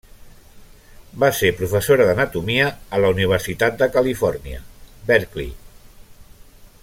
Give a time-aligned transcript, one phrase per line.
[1.23, 4.65] Va ser professora d'anatomia a la Universitat de Califòrnia,
[5.13, 5.53] Berkeley.